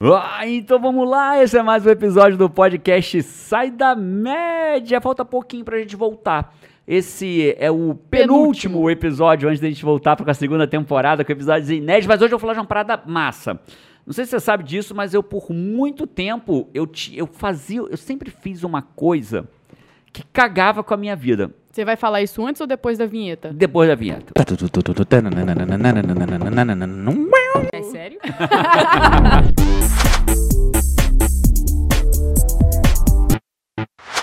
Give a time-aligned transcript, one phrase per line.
[0.00, 5.00] Ah, então vamos lá, esse é mais um episódio do podcast Sai da Média.
[5.00, 6.54] Falta pouquinho pra gente voltar.
[6.86, 8.90] Esse é o penúltimo, Penúltimo.
[8.90, 12.38] episódio antes da gente voltar para a segunda temporada com episódios inéditos, mas hoje eu
[12.38, 13.58] vou falar de uma parada massa.
[14.06, 17.80] Não sei se você sabe disso, mas eu por muito tempo eu, ti- eu fazia,
[17.80, 19.48] eu sempre fiz uma coisa
[20.12, 21.50] que cagava com a minha vida.
[21.72, 23.52] Você vai falar isso antes ou depois da vinheta?
[23.52, 24.32] Depois da vinheta.
[27.72, 28.18] É sério?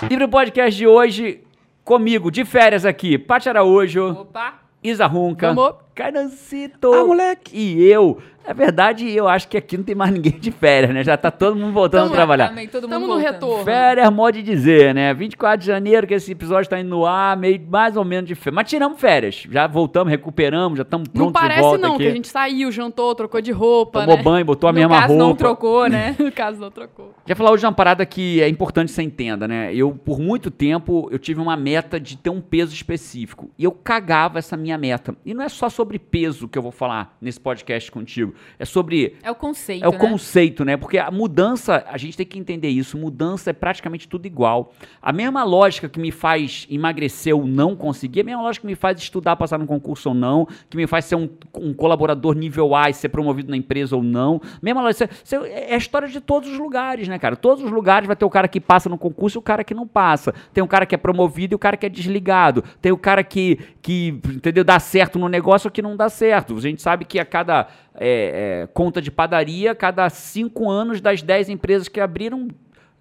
[0.08, 1.40] Livre Podcast de hoje,
[1.84, 4.54] comigo, de férias aqui, Paty Araújo, Opa!
[4.82, 5.85] Isa Runca, Vamos.
[5.96, 7.56] Carnancito Ah, moleque.
[7.56, 8.18] e eu.
[8.46, 11.02] Na verdade, eu acho que aqui não tem mais ninguém de férias, né?
[11.02, 12.48] Já tá todo mundo voltando Tamo- a trabalhar.
[12.50, 13.32] Também, todo mundo Estamos no voltando.
[13.34, 13.64] retorno.
[13.64, 15.12] Férias, modo de dizer, né?
[15.12, 18.36] 24 de janeiro que esse episódio tá indo no ar, meio mais ou menos de
[18.36, 18.54] férias.
[18.54, 19.44] Mas tiramos férias.
[19.50, 22.04] Já voltamos, recuperamos, já estamos Não prontos de parece volta não, aqui.
[22.04, 24.22] que a gente saiu, jantou, trocou de roupa, Tomou né?
[24.22, 25.24] banho, botou a No mesma caso, roupa.
[25.26, 26.14] não trocou, né?
[26.20, 27.14] No caso, não trocou.
[27.26, 29.74] Já falar hoje de uma parada que é importante que você entenda, né?
[29.74, 33.50] Eu, por muito tempo, eu tive uma meta de ter um peso específico.
[33.58, 35.16] E eu cagava essa minha meta.
[35.26, 38.34] E não é só sobre peso que eu vou falar nesse podcast contigo.
[38.58, 39.98] É sobre É o conceito, É o né?
[39.98, 40.76] conceito, né?
[40.76, 42.98] Porque a mudança, a gente tem que entender isso.
[42.98, 44.72] Mudança é praticamente tudo igual.
[45.00, 48.74] A mesma lógica que me faz emagrecer ou não conseguir, a mesma lógica que me
[48.74, 52.74] faz estudar, passar no concurso ou não, que me faz ser um, um colaborador nível
[52.74, 54.40] A e ser promovido na empresa ou não.
[54.60, 55.08] Mesma lógica.
[55.22, 57.36] Você- você- é a história de todos os lugares, né, cara?
[57.36, 59.74] Todos os lugares vai ter o cara que passa no concurso e o cara que
[59.74, 60.34] não passa.
[60.52, 62.64] Tem o cara que é promovido e o cara que é desligado.
[62.80, 66.56] Tem o cara que, que entendeu, dá certo no negócio que não dá certo.
[66.56, 71.20] A gente sabe que a cada é, é, conta de padaria, cada cinco anos das
[71.20, 72.48] dez empresas que abriram,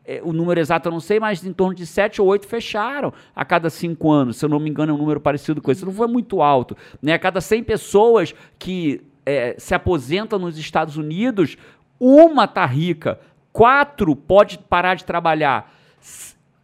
[0.03, 3.13] é, o número exato eu não sei, mas em torno de sete ou oito fecharam
[3.33, 4.35] a cada cinco anos.
[4.35, 5.85] Se eu não me engano, é um número parecido com esse.
[5.85, 6.75] Não foi muito alto.
[7.01, 7.13] Né?
[7.13, 11.55] A cada 100 pessoas que é, se aposentam nos Estados Unidos,
[11.97, 13.21] uma tá rica,
[13.53, 15.73] quatro pode parar de trabalhar.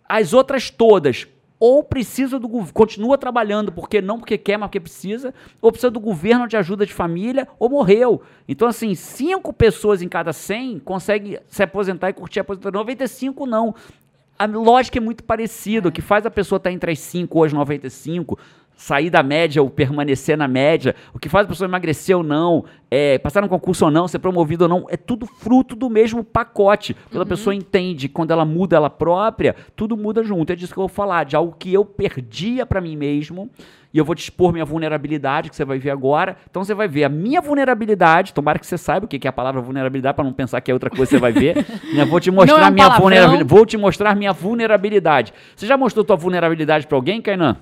[0.09, 1.25] As outras todas
[1.61, 5.91] ou precisa do governo, continua trabalhando porque não porque quer, mas porque precisa, ou precisa
[5.91, 8.23] do governo de ajuda de família, ou morreu.
[8.47, 12.79] Então, assim, cinco pessoas em cada 100 conseguem se aposentar e curtir a aposentadoria.
[12.79, 13.75] 95 não.
[14.39, 15.87] A lógica é muito parecida.
[15.87, 18.39] O que faz a pessoa estar entre as 5 ou as 95,
[18.81, 22.65] sair da média ou permanecer na média, o que faz a pessoa emagrecer ou não,
[22.89, 26.23] é, passar no concurso ou não, ser promovido ou não, é tudo fruto do mesmo
[26.23, 26.95] pacote.
[27.11, 30.51] Quando a pessoa entende, quando ela muda ela própria, tudo muda junto.
[30.51, 33.51] É disso que eu vou falar, de algo que eu perdia pra mim mesmo.
[33.93, 36.35] E eu vou te expor minha vulnerabilidade, que você vai ver agora.
[36.49, 38.33] Então você vai ver a minha vulnerabilidade.
[38.33, 40.73] Tomara que você saiba o que é a palavra vulnerabilidade, para não pensar que é
[40.73, 41.55] outra coisa que você vai ver.
[41.93, 42.03] né?
[42.03, 43.47] Vou te mostrar é um minha vulnerabilidade.
[43.47, 45.33] Vou te mostrar minha vulnerabilidade.
[45.55, 47.57] Você já mostrou tua vulnerabilidade pra alguém, Kainan?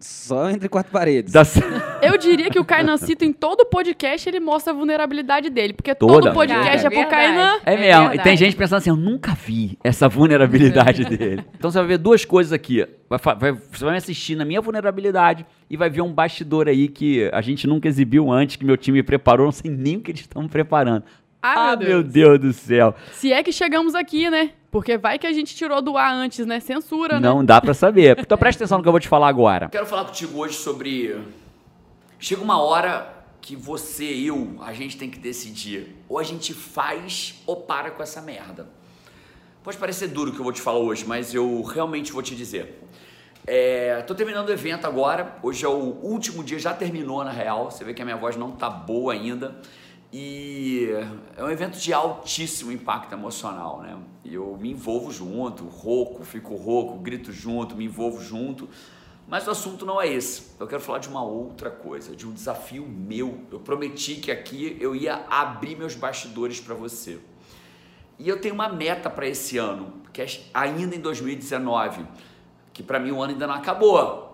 [0.00, 1.32] Só entre quatro paredes.
[1.32, 1.42] Da...
[2.00, 5.72] Eu diria que o Kainancito, em todo podcast, ele mostra a vulnerabilidade dele.
[5.72, 6.12] Porque Toda.
[6.30, 7.10] todo podcast é pro Verdade.
[7.10, 7.60] Kainan.
[7.66, 8.02] É É mesmo.
[8.04, 8.22] E verdade.
[8.22, 11.44] tem gente pensando assim, eu nunca vi essa vulnerabilidade dele.
[11.56, 12.86] Então você vai ver duas coisas aqui.
[13.10, 16.86] Vai vai- você vai me assistir na minha vulnerabilidade e vai ver um bastidor aí
[16.88, 20.12] que a gente nunca exibiu antes, que meu time preparou, não sei nem o que
[20.12, 21.04] eles estão preparando.
[21.42, 22.38] Ah, ah, meu meu Deus.
[22.38, 22.94] Deus do céu.
[23.12, 24.50] Se é que chegamos aqui, né?
[24.70, 26.60] Porque vai que a gente tirou do ar antes, né?
[26.60, 27.26] Censura, né?
[27.28, 28.18] Não dá pra saber.
[28.18, 29.68] Então presta atenção no que eu vou te falar agora.
[29.68, 31.18] Quero falar contigo hoje sobre.
[32.18, 35.96] Chega uma hora que você, eu, a gente tem que decidir.
[36.08, 38.68] Ou a gente faz ou para com essa merda.
[39.62, 42.34] Pode parecer duro o que eu vou te falar hoje, mas eu realmente vou te
[42.34, 42.82] dizer.
[43.46, 45.36] É, tô terminando o evento agora.
[45.42, 47.70] Hoje é o último dia, já terminou na real.
[47.70, 49.56] Você vê que a minha voz não tá boa ainda.
[50.10, 50.88] E
[51.36, 53.96] é um evento de altíssimo impacto emocional, né?
[54.24, 58.68] Eu me envolvo junto, rouco, fico rouco, grito junto, me envolvo junto.
[59.26, 60.52] Mas o assunto não é esse.
[60.58, 63.42] Eu quero falar de uma outra coisa, de um desafio meu.
[63.52, 67.18] Eu prometi que aqui eu ia abrir meus bastidores para você.
[68.18, 72.06] E eu tenho uma meta para esse ano, que é ainda em 2019,
[72.72, 74.27] que para mim o ano ainda não acabou.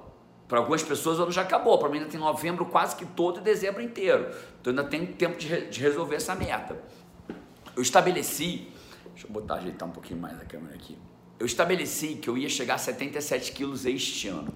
[0.49, 3.41] Para algumas pessoas o ano já acabou, para mim ainda tem novembro quase que todo
[3.41, 4.29] e dezembro inteiro.
[4.61, 6.77] Então ainda tenho tempo de, re- de resolver essa meta.
[7.75, 8.69] Eu estabeleci,
[9.13, 10.99] deixa eu botar ajeitar um pouquinho mais a câmera aqui.
[11.39, 14.55] Eu estabeleci que eu ia chegar a 77 quilos este ano.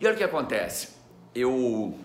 [0.00, 0.88] E olha o que acontece.
[1.34, 1.96] Eu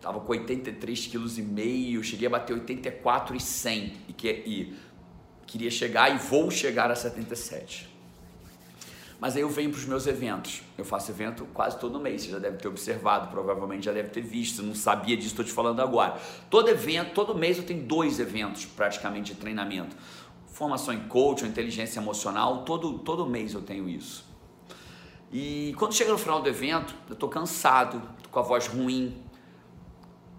[0.00, 4.76] Tava com 83 quilos e meio, cheguei a bater 84 e 100 e, que, e
[5.44, 7.88] queria chegar e vou chegar a 77.
[9.18, 10.62] Mas aí eu venho para os meus eventos.
[10.76, 12.22] Eu faço evento quase todo mês.
[12.22, 14.62] Você já deve ter observado, provavelmente já deve ter visto.
[14.62, 16.20] Não sabia disso, estou te falando agora.
[16.50, 19.96] Todo evento, todo mês eu tenho dois eventos praticamente de treinamento.
[20.46, 24.24] Formação em coach, ou inteligência emocional, todo, todo mês eu tenho isso.
[25.32, 29.16] E quando chega no final do evento, eu tô cansado, tô com a voz ruim,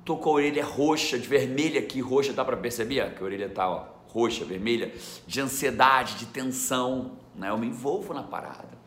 [0.05, 3.13] tô com a orelha roxa, de vermelha aqui, roxa, dá pra perceber?
[3.13, 4.93] Que a orelha tá, ó, roxa, vermelha,
[5.25, 7.49] de ansiedade, de tensão, né?
[7.49, 8.77] Eu me envolvo na parada.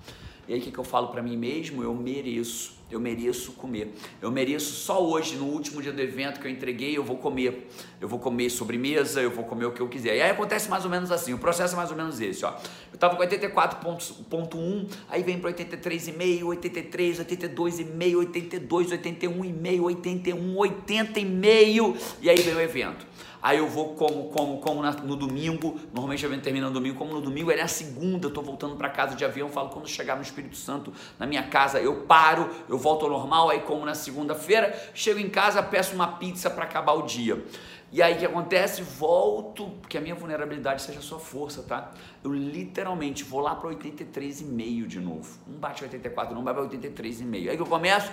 [0.48, 1.82] E aí o que, que eu falo para mim mesmo?
[1.82, 3.94] Eu mereço eu mereço comer.
[4.20, 7.68] Eu mereço só hoje, no último dia do evento que eu entreguei, eu vou comer.
[8.00, 10.16] Eu vou comer sobremesa, eu vou comer o que eu quiser.
[10.16, 12.54] E aí acontece mais ou menos assim, o processo é mais ou menos esse, ó.
[12.92, 22.30] Eu tava com 84.1, aí vem para 83,5, 83, 82,5, 82, 81,5, 81, 80,5 e
[22.30, 23.06] aí vem o evento.
[23.42, 27.14] Aí eu vou como, como, como no domingo, normalmente o evento termina no domingo, como
[27.14, 30.16] no domingo, aí na segunda eu tô voltando para casa de avião, falo quando chegar
[30.16, 33.94] no Espírito Santo, na minha casa, eu paro, eu volto ao normal, aí como na
[33.94, 37.42] segunda-feira, chego em casa, peço uma pizza para acabar o dia.
[37.92, 38.82] E aí o que acontece?
[38.82, 41.90] Volto, porque a minha vulnerabilidade seja a sua força, tá?
[42.22, 45.28] Eu literalmente vou lá para 83,5 de novo.
[45.44, 47.50] Não bate 84, não vai para 83,5.
[47.50, 48.08] Aí que eu começo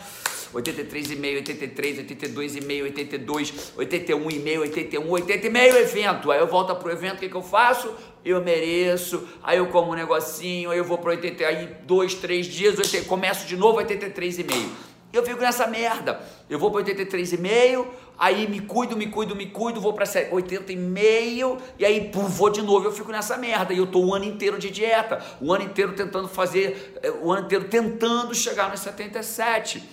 [0.52, 6.32] 83,5, 83, 82,5, 82, 81,5, 81, 80,5 evento.
[6.32, 7.94] Aí eu volto pro evento, o que, que eu faço?
[8.26, 12.48] Eu mereço, aí eu como um negocinho, aí eu vou para 80, aí dois, três
[12.48, 14.97] dias, 80, começo de novo 83,5.
[15.12, 16.22] Eu fico nessa merda.
[16.50, 17.86] Eu vou para 83,5,
[18.18, 22.62] aí me cuido, me cuido, me cuido, vou para 80,5 e aí pum, vou de
[22.62, 22.86] novo.
[22.86, 25.94] Eu fico nessa merda e eu tô o ano inteiro de dieta, o ano inteiro
[25.94, 29.84] tentando fazer, eh, o ano inteiro tentando chegar nos 77.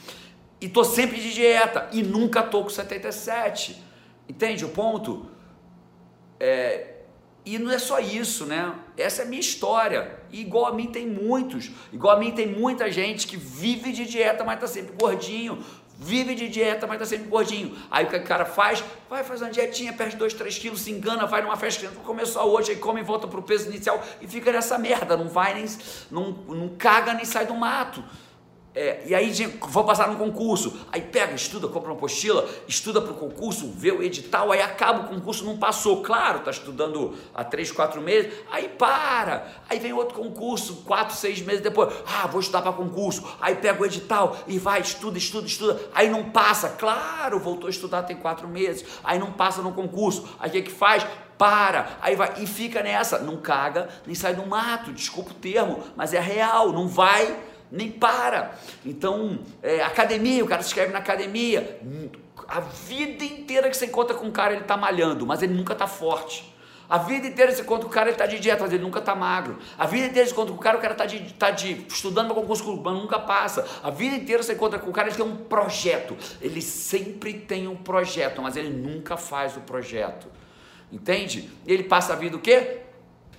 [0.61, 3.83] E tô sempre de dieta e nunca tô com 77.
[4.29, 5.27] Entende o ponto?
[6.41, 6.94] É,
[7.45, 8.75] e não é só isso, né?
[8.97, 10.19] Essa é a minha história.
[10.33, 11.71] E igual a mim tem muitos.
[11.93, 15.63] Igual a mim tem muita gente que vive de dieta, mas tá sempre gordinho.
[15.99, 17.77] Vive de dieta, mas tá sempre gordinho.
[17.91, 18.83] Aí o que o cara faz?
[19.09, 22.73] Vai fazer uma dietinha, perde 2, 3 quilos, se engana, vai numa festa começou hoje,
[22.73, 25.17] aí come e volta pro peso inicial e fica nessa merda.
[25.17, 25.67] Não vai nem.
[26.11, 28.03] Não, não caga nem sai do mato.
[28.77, 29.33] É, e aí
[29.69, 33.93] vou passar no concurso, aí pega, estuda, compra uma apostila, estuda para o concurso, vê
[33.93, 38.33] o edital, aí acaba o concurso, não passou, claro, está estudando há três, quatro meses,
[38.51, 43.23] aí para, aí vem outro concurso, quatro, seis meses depois, ah, vou estudar para concurso,
[43.41, 47.71] aí pega o edital e vai, estuda, estuda, estuda, aí não passa, claro, voltou a
[47.71, 51.07] estudar tem quatro meses, aí não passa no concurso, aí o que que faz?
[51.39, 55.83] para, aí vai e fica nessa, não caga, nem sai do mato, desculpa o termo,
[55.97, 58.55] mas é real, não vai nem para.
[58.85, 61.81] Então, é, academia, o cara se inscreve na academia.
[62.49, 65.73] A vida inteira que você encontra com um cara, ele está malhando, mas ele nunca
[65.73, 66.55] está forte.
[66.89, 68.99] A vida inteira você encontra com o cara, ele está de dieta, mas ele nunca
[68.99, 69.59] está magro.
[69.79, 72.27] A vida inteira você encontra com o cara, o cara está de, tá de, estudando
[72.27, 73.67] para concurso mas nunca passa.
[73.83, 76.17] A vida inteira você encontra com o cara, ele tem um projeto.
[76.41, 80.27] Ele sempre tem um projeto, mas ele nunca faz o projeto.
[80.93, 81.51] Entende?
[81.67, 82.83] Ele passa a vida o quê?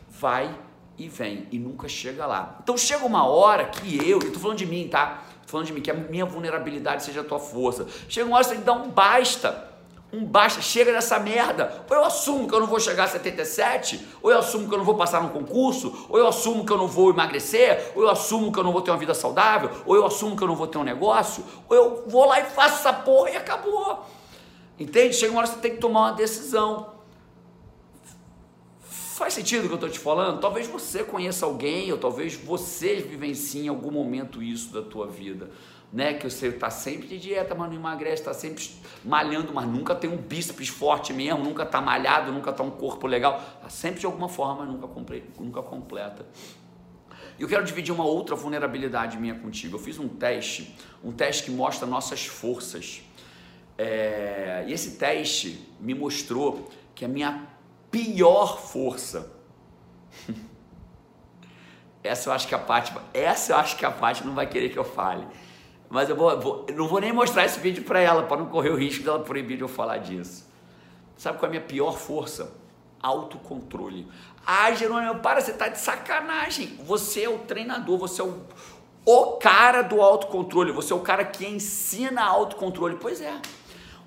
[0.09, 0.64] Vai
[0.97, 2.57] e vem e nunca chega lá.
[2.63, 5.23] Então chega uma hora que eu, eu tô falando de mim, tá?
[5.45, 7.85] Tô falando de mim, que a minha vulnerabilidade seja a tua força.
[8.07, 9.75] Chega uma hora que você tem que dar um basta.
[10.11, 11.83] Um basta, chega dessa merda.
[11.89, 14.77] Ou eu assumo que eu não vou chegar a 77, ou eu assumo que eu
[14.77, 18.09] não vou passar num concurso, ou eu assumo que eu não vou emagrecer, ou eu
[18.09, 20.55] assumo que eu não vou ter uma vida saudável, ou eu assumo que eu não
[20.55, 24.05] vou ter um negócio, ou eu vou lá e faço essa porra e acabou.
[24.79, 25.15] Entende?
[25.15, 26.94] Chega uma hora que você tem que tomar uma decisão.
[29.15, 30.41] Faz sentido o que eu estou te falando?
[30.41, 35.51] Talvez você conheça alguém, ou talvez você vivencie em algum momento isso da tua vida.
[35.93, 36.15] Né?
[36.15, 38.69] Que você está sempre de dieta, mas não emagrece, está sempre
[39.05, 43.07] malhando, mas nunca tem um bíceps forte mesmo, nunca está malhado, nunca está um corpo
[43.07, 43.41] legal.
[43.55, 44.85] Está sempre de alguma forma, nunca,
[45.39, 46.25] nunca completa.
[47.39, 49.77] E eu quero dividir uma outra vulnerabilidade minha contigo.
[49.77, 53.01] Eu fiz um teste, um teste que mostra nossas forças.
[53.77, 57.54] É, e esse teste me mostrou que a minha
[57.95, 59.31] pior força.
[62.03, 64.69] Essa eu acho que a Paty, essa eu acho que a Paty não vai querer
[64.69, 65.25] que eu fale.
[65.89, 68.69] Mas eu vou, vou não vou nem mostrar esse vídeo para ela, para não correr
[68.69, 70.45] o risco dela proibir de eu falar disso.
[71.17, 72.53] Sabe qual é a minha pior força?
[73.01, 74.07] Autocontrole.
[74.45, 76.77] Ah, Jerônimo, para, você tá de sacanagem.
[76.85, 78.39] Você é o treinador, você é o,
[79.03, 82.97] o cara do autocontrole, você é o cara que ensina autocontrole.
[83.01, 83.41] Pois é.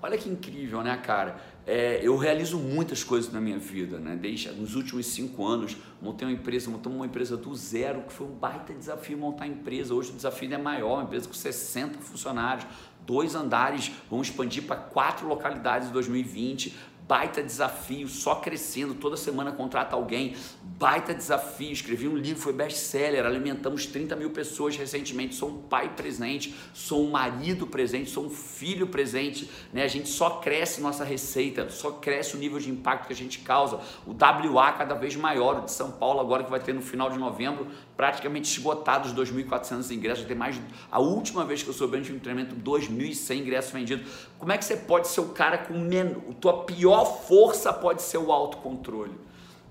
[0.00, 1.36] Olha que incrível, né, cara?
[1.70, 4.16] É, eu realizo muitas coisas na minha vida, né?
[4.16, 8.26] Desde nos últimos cinco anos, montei uma empresa, montamos uma empresa do zero, que foi
[8.26, 9.92] um baita desafio montar a empresa.
[9.92, 12.66] Hoje o desafio é maior, uma empresa com 60 funcionários,
[13.04, 16.74] dois andares, vamos expandir para quatro localidades em 2020
[17.08, 23.24] baita desafio, só crescendo, toda semana contrata alguém, baita desafio, escrevi um livro, foi best-seller,
[23.24, 28.30] alimentamos 30 mil pessoas recentemente, sou um pai presente, sou um marido presente, sou um
[28.30, 29.84] filho presente, né?
[29.84, 33.38] a gente só cresce nossa receita, só cresce o nível de impacto que a gente
[33.38, 36.82] causa, o WA cada vez maior, o de São Paulo agora que vai ter no
[36.82, 42.00] final de novembro, praticamente esgotados 2.400 ingressos, tem mais, a última vez que eu soube
[42.00, 44.06] de um treinamento, 2.100 ingressos vendidos,
[44.38, 48.18] como é que você pode ser o cara com menos, tua pior força pode ser
[48.18, 49.14] o autocontrole.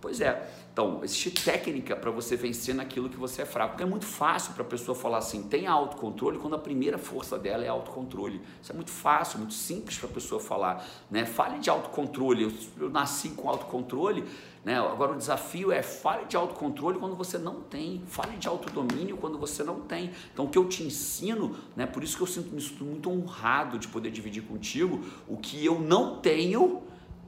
[0.01, 0.45] Pois é.
[0.77, 3.71] Então, existe técnica para você vencer naquilo que você é fraco.
[3.71, 7.35] Porque é muito fácil para a pessoa falar assim, tem autocontrole, quando a primeira força
[7.35, 8.39] dela é autocontrole.
[8.61, 10.85] Isso é muito fácil, muito simples para a pessoa falar.
[11.09, 11.25] Né?
[11.25, 12.43] Fale de autocontrole.
[12.43, 14.23] Eu, eu nasci com autocontrole,
[14.63, 14.77] né?
[14.77, 18.03] agora o desafio é fale de autocontrole quando você não tem.
[18.05, 20.11] Fale de autodomínio quando você não tem.
[20.31, 21.87] Então, o que eu te ensino, né?
[21.87, 25.65] por isso que eu sinto, me sinto muito honrado de poder dividir contigo o que
[25.65, 26.83] eu não tenho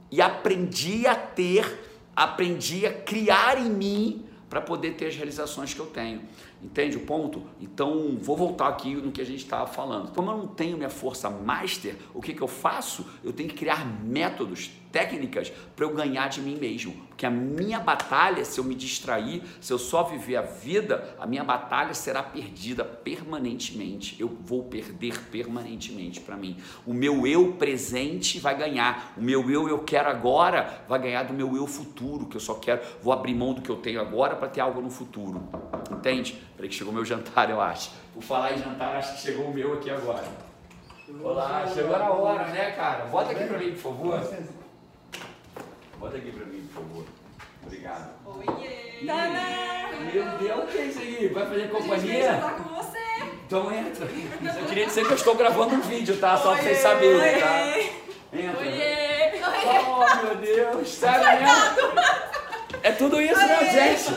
[0.08, 5.78] e aprendi a ter aprendi a criar em mim para poder ter as realizações que
[5.78, 6.22] eu tenho.
[6.62, 7.44] Entende o ponto?
[7.60, 10.12] Então, vou voltar aqui no que a gente estava falando.
[10.12, 13.06] Como eu não tenho minha força master, o que, que eu faço?
[13.22, 16.94] Eu tenho que criar métodos, técnicas para eu ganhar de mim mesmo.
[17.20, 21.26] Porque a minha batalha, se eu me distrair, se eu só viver a vida, a
[21.26, 24.18] minha batalha será perdida permanentemente.
[24.18, 26.56] Eu vou perder permanentemente para mim.
[26.86, 29.12] O meu eu presente vai ganhar.
[29.18, 32.54] O meu eu eu quero agora vai ganhar do meu eu futuro, que eu só
[32.54, 35.46] quero, vou abrir mão do que eu tenho agora para ter algo no futuro.
[35.90, 36.42] Entende?
[36.56, 37.90] Peraí que chegou meu jantar, eu acho.
[38.14, 40.24] Por falar em jantar, acho que chegou o meu aqui agora.
[41.22, 43.04] Olá, chegou a hora, né, cara?
[43.04, 44.59] Bota aqui para mim, por favor.
[46.00, 47.04] Bota aqui pra mim, por favor.
[47.62, 48.10] Obrigado.
[48.24, 49.06] Oiê!
[49.06, 50.10] Tadã!
[50.12, 51.28] Meu Deus, o que é isso aí?
[51.28, 52.34] Vai fazer companhia?
[52.40, 52.98] tá com você!
[53.46, 54.06] Então entra.
[54.06, 56.38] Eu queria dizer que eu estou gravando um vídeo, tá?
[56.38, 57.78] Só pra vocês saberem, tá?
[58.32, 58.60] Entra.
[58.60, 59.20] Oiê!
[59.86, 60.88] Oh, meu Deus.
[60.88, 62.00] Sério mesmo?
[62.82, 64.10] É tudo isso, né, gente?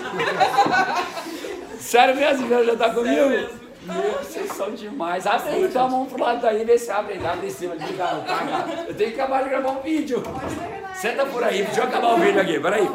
[1.81, 2.47] Sério mesmo?
[2.63, 3.62] Já tá comigo?
[3.85, 5.27] Meu, vocês são demais.
[5.27, 7.75] Abre aí, dá a mão pro lado daí, vê se abre aí, abre em cima.
[7.75, 10.23] Liga, tá, Eu tenho que acabar de gravar um vídeo.
[10.95, 12.89] Senta por aí, deixa eu acabar o vídeo aqui, peraí.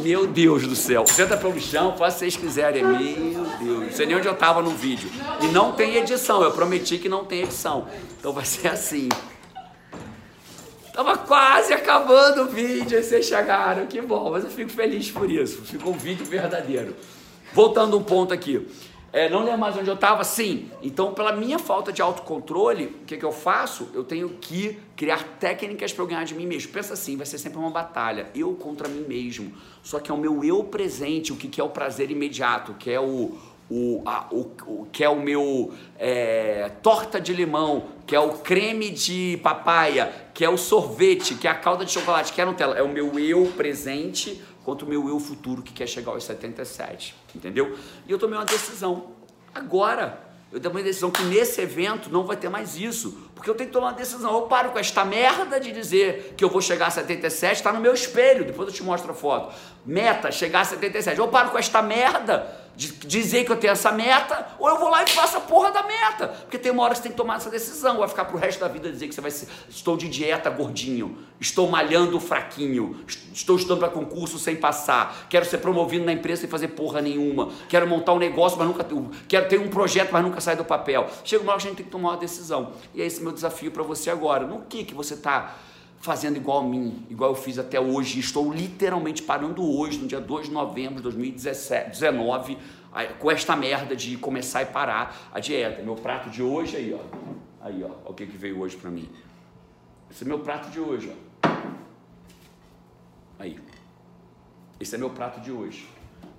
[0.00, 1.06] Meu Deus do céu.
[1.06, 2.84] Senta pelo chão, faz o que vocês quiserem.
[2.84, 3.80] Meu Deus.
[3.80, 5.10] Não sei nem onde eu tava no vídeo.
[5.40, 7.86] E não tem edição, eu prometi que não tem edição.
[8.18, 9.08] Então vai ser assim.
[10.92, 13.86] Tava quase acabando o vídeo e vocês chegaram.
[13.86, 15.62] Que bom, mas eu fico feliz por isso.
[15.62, 16.94] Ficou um vídeo verdadeiro.
[17.54, 18.66] Voltando um ponto aqui.
[19.12, 20.22] É, não lembro mais onde eu estava?
[20.22, 20.70] Sim.
[20.82, 23.88] Então, pela minha falta de autocontrole, o que, que eu faço?
[23.94, 26.70] Eu tenho que criar técnicas para eu ganhar de mim mesmo.
[26.72, 28.26] Pensa assim, vai ser sempre uma batalha.
[28.34, 29.52] Eu contra mim mesmo.
[29.82, 32.90] Só que é o meu eu presente, o que, que é o prazer imediato, que
[32.90, 33.32] é o,
[33.70, 38.30] o, a, o, o, que é o meu é, torta de limão, que é o
[38.38, 42.44] creme de papaya, que é o sorvete, que é a calda de chocolate, que é
[42.44, 42.76] a Nutella.
[42.76, 47.14] É o meu eu presente contra o meu eu futuro que quer chegar aos 77,
[47.34, 47.74] entendeu?
[48.06, 49.12] E eu tomei uma decisão.
[49.54, 50.20] Agora,
[50.52, 53.70] eu tomei uma decisão que nesse evento não vai ter mais isso, porque eu tenho
[53.70, 54.30] que tomar uma decisão.
[54.30, 57.80] Eu paro com esta merda de dizer que eu vou chegar a 77, está no
[57.80, 59.54] meu espelho, depois eu te mostro a foto.
[59.86, 61.18] Meta, chegar a 77.
[61.18, 62.46] Eu paro com esta merda
[62.76, 65.70] de dizer que eu tenho essa meta, ou eu vou lá e faço a porra
[65.70, 65.77] da
[66.26, 67.98] Porque tem uma hora que você tem que tomar essa decisão.
[67.98, 69.48] Vai ficar pro resto da vida dizer que você vai ser.
[69.68, 75.58] Estou de dieta gordinho, estou malhando fraquinho, estou estudando para concurso sem passar, quero ser
[75.58, 78.86] promovido na empresa sem fazer porra nenhuma, quero montar um negócio, mas nunca.
[79.28, 81.08] Quero ter um projeto, mas nunca sai do papel.
[81.24, 82.72] Chega uma hora que a gente tem que tomar uma decisão.
[82.94, 84.46] E é esse meu desafio para você agora.
[84.46, 85.56] No que, que você está
[86.00, 88.20] fazendo igual a mim, igual eu fiz até hoje.
[88.20, 92.58] Estou literalmente parando hoje, no dia 2 de novembro de 2019,
[93.06, 95.82] com esta merda de começar e parar a dieta.
[95.82, 97.00] Meu prato de hoje aí, ó.
[97.60, 99.08] Aí, ó, o que, que veio hoje para mim.
[100.10, 101.14] Esse é meu prato de hoje,
[101.44, 101.48] ó.
[103.38, 103.58] Aí.
[104.80, 105.88] Esse é meu prato de hoje.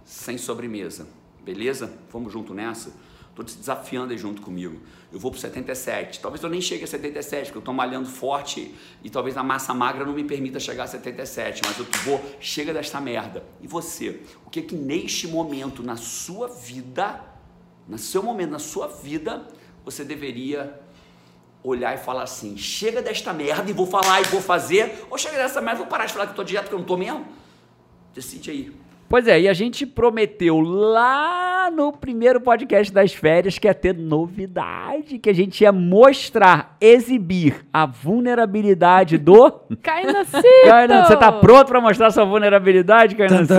[0.03, 1.07] Sem sobremesa.
[1.43, 1.93] Beleza?
[2.11, 2.93] Vamos junto nessa?
[3.39, 4.81] Estou te desafiando aí junto comigo.
[5.13, 6.19] Eu vou para 77.
[6.19, 9.73] Talvez eu nem chegue a 77, porque eu estou malhando forte e talvez a massa
[9.73, 11.61] magra não me permita chegar a 77.
[11.65, 13.45] Mas eu vou, chega desta merda.
[13.61, 14.19] E você?
[14.45, 17.23] O que é que neste momento na sua vida,
[17.87, 19.47] no seu momento, na sua vida,
[19.85, 20.77] você deveria
[21.63, 25.37] olhar e falar assim: chega desta merda e vou falar e vou fazer, ou chega
[25.37, 27.25] dessa merda vou parar de falar que eu estou dieta porque eu não estou mesmo?
[28.13, 28.88] Decide aí.
[29.09, 33.95] Pois é, e a gente prometeu lá no primeiro podcast das férias que ia ter
[33.95, 39.51] novidade, que a gente ia mostrar, exibir a vulnerabilidade do.
[39.81, 40.43] Cainacito!
[40.63, 43.53] Caina, você tá pronto pra mostrar sua vulnerabilidade, Cainacito?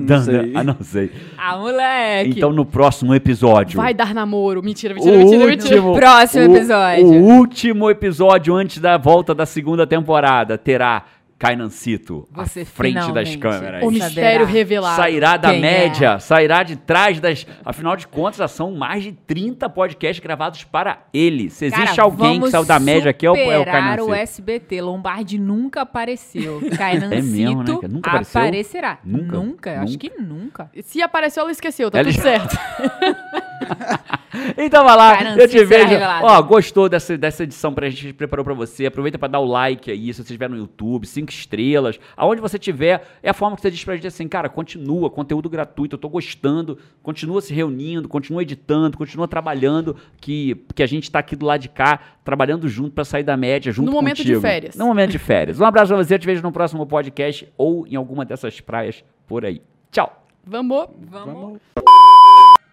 [0.00, 0.52] Não sei.
[0.52, 1.12] Ah, não sei.
[1.38, 2.30] Ah, moleque!
[2.30, 3.76] Então no próximo episódio.
[3.76, 4.64] Vai dar namoro.
[4.64, 6.00] Mentira, mentira, o mentira, último, mentira.
[6.00, 7.06] Próximo o, episódio.
[7.06, 11.04] O último episódio antes da volta da segunda temporada terá
[11.38, 13.84] Cainancito Você à frente das câmeras.
[13.84, 14.96] O mistério revelado.
[14.96, 16.18] Sairá da Quem média, é?
[16.18, 17.46] sairá de trás das.
[17.64, 21.48] Afinal de contas, já são mais de 30 podcasts gravados para ele.
[21.48, 24.10] Se existe Cara, alguém que saiu da média aqui, é o, é o Cainancito.
[24.10, 24.80] o SBT.
[24.80, 26.60] Lombardi nunca apareceu.
[26.76, 27.78] Cainancito É mesmo, né?
[27.88, 28.40] Nunca apareceu?
[28.40, 28.98] aparecerá.
[29.04, 29.36] Nunca?
[29.36, 29.80] Nunca?
[29.80, 30.08] Acho Nunca.
[30.10, 30.70] que nunca.
[30.82, 32.56] Se apareceu, ela esqueceu, tá Ela tudo certo.
[34.58, 35.88] Então vai lá, Cara, eu te vejo.
[35.88, 36.26] revelado.
[36.26, 38.84] Ó, gostou dessa, dessa edição pra gente preparou pra você?
[38.86, 41.98] Aproveita pra dar o like aí, se você estiver no YouTube, cinco estrelas.
[42.16, 45.48] Aonde você tiver, é a forma que você diz pra gente assim, cara, continua, conteúdo
[45.48, 51.10] gratuito, eu tô gostando, continua se reunindo, continua editando, continua trabalhando, que, que a gente
[51.10, 54.18] tá aqui do lado de cá, trabalhando junto pra sair da média, junto No momento
[54.18, 54.40] de contigo.
[54.42, 54.76] férias.
[54.76, 55.58] No momento de férias.
[55.58, 59.02] Um abraço pra você, eu te vejo no próximo podcast ou em alguma dessas praias
[59.26, 59.62] por aí.
[59.90, 60.22] Tchau.
[60.44, 60.86] Vamos.
[61.10, 61.58] Vamos.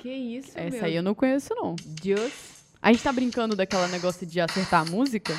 [0.06, 1.76] Que isso, Essa meu aí eu não conheço, não.
[1.84, 2.32] Deus.
[2.80, 5.34] A gente tá brincando daquela negócio de acertar a música.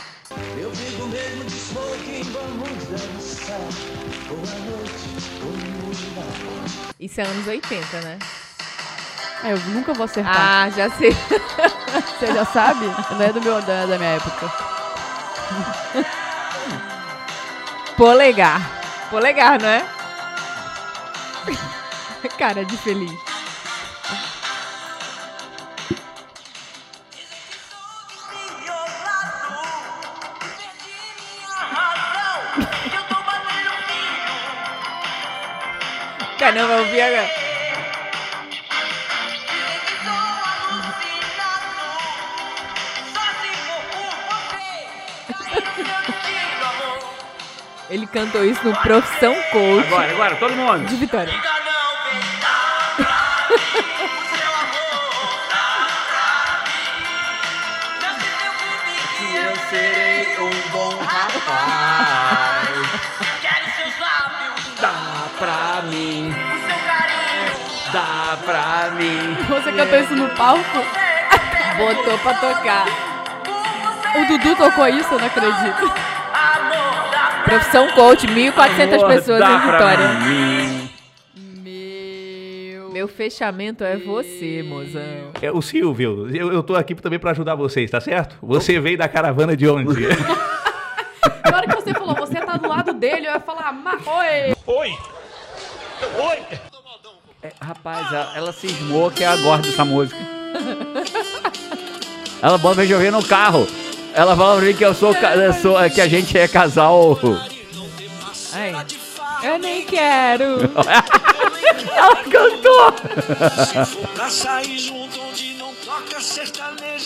[6.99, 8.18] Isso é anos 80, né?
[9.44, 10.35] É, eu nunca vou acertar.
[10.37, 11.12] Ah, já sei.
[12.18, 12.87] Você já sabe?
[12.87, 14.52] Não é do meu, da, da minha época.
[17.96, 19.08] Polegar.
[19.11, 19.87] Polegar, não é?
[22.37, 23.25] Cara de feliz.
[36.46, 37.28] Caramba, eu vi agora.
[47.90, 50.86] Ele cantou isso no Profissão Coach Agora, agora, todo mundo.
[50.86, 51.32] de Vitória.
[59.34, 62.36] Eu serei um bom rapaz.
[65.46, 66.34] Dá pra mim.
[67.92, 69.36] Dá pra mim.
[69.48, 70.62] Você cantou isso no palco?
[71.78, 72.86] Botou pra tocar.
[74.16, 75.12] O Dudu tocou isso?
[75.14, 75.92] Eu não acredito.
[77.44, 80.08] Profissão Coach, 1.400 Amor, pessoas dá em pra Vitória.
[80.20, 80.90] mim.
[81.62, 82.90] Meu.
[82.90, 85.30] Meu fechamento é você, mozão.
[85.40, 88.36] É o Silvio, eu, eu tô aqui também pra ajudar vocês, tá certo?
[88.42, 90.06] Você veio da caravana de onde?
[91.50, 93.96] Na hora que você falou, você tá do lado dele, eu ia falar, "Ma-
[94.66, 94.92] oi.
[97.42, 100.18] É, rapaz, ela, ela cismou que é a gorda dessa música.
[102.42, 103.66] Ela bota pra chover no carro.
[104.14, 107.18] Ela fala pra mim que eu sou, eu sou que a gente é casal.
[108.52, 108.74] Ai.
[109.42, 110.61] Eu nem quero.
[111.94, 112.94] Ela cantou.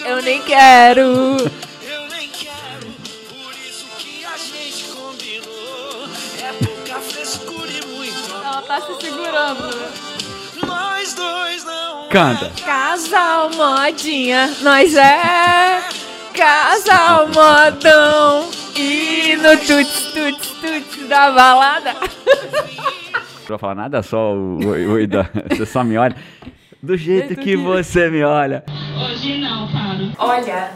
[0.06, 1.36] Eu nem quero.
[8.70, 9.90] Tá se segurando.
[10.64, 12.52] Nós dois não Canta.
[12.64, 15.82] Casal modinha, nós é
[16.32, 18.48] casal modão.
[18.76, 21.94] E no tuts, tuts, tuts da balada.
[21.94, 26.14] Não vou falar nada, só o, o, o da, você só me olha.
[26.80, 28.62] Do jeito que você me olha.
[30.16, 30.70] Olha,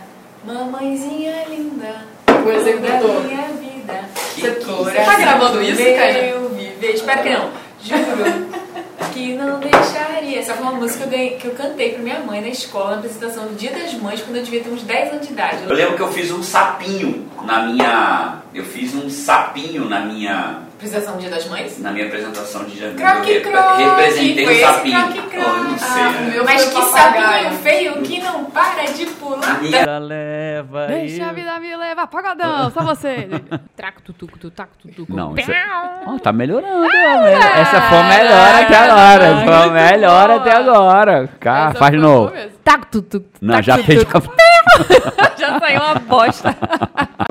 [0.44, 2.02] mamãezinha linda.
[2.44, 2.90] O executor.
[2.90, 4.08] Da minha vida.
[4.34, 6.18] Você tá gravando isso, cara?
[6.18, 6.94] Eu viver.
[6.94, 7.63] Espero que não.
[7.84, 8.64] Juro
[9.12, 10.40] que não deixaria.
[10.40, 12.96] Essa foi uma música que eu, que eu cantei pra minha mãe na escola, na
[12.96, 15.58] apresentação do Dia das Mães, quando eu devia ter uns 10 anos de idade.
[15.68, 18.38] Eu lembro que eu fiz um sapinho na minha.
[18.52, 20.58] Eu fiz um sapinho na minha.
[20.84, 21.78] Apresentação do Dia das Mães?
[21.80, 22.96] Na minha apresentação de janeiro.
[22.98, 25.00] Croque, eu repre- croque, representei o sapinho.
[25.02, 25.46] croque, Oh, croque.
[25.46, 26.02] eu não sei.
[26.02, 26.42] Ah, né?
[26.44, 27.44] Mas que papagaio.
[27.44, 29.62] sapinho feio que não para de pular.
[29.62, 32.06] Minha- leva Deixa a vida me levar.
[32.06, 33.28] Pagodão, só você.
[33.74, 35.16] Traco, tutuco, tu, taco, tutuco.
[35.16, 35.64] Não, isso é...
[36.06, 36.86] Ó, tá melhorando.
[36.86, 39.24] ó, Essa foi a melhor até agora.
[39.24, 41.28] Essa foi a melhor até agora.
[41.40, 42.30] Cara, Essa faz de novo.
[42.62, 43.26] Taco, tutuco.
[43.40, 44.04] Não, já fez.
[45.38, 46.54] Já saiu uma bosta.